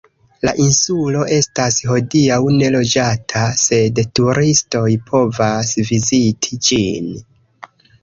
La 0.47 0.51
insulo 0.61 1.25
estas 1.35 1.77
hodiaŭ 1.89 2.39
neloĝata, 2.57 3.45
sed 3.67 4.03
turistoj 4.21 4.89
povas 5.13 5.79
viziti 5.95 6.65
ĝin. 6.71 7.17